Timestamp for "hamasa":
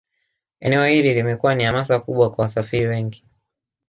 1.63-1.99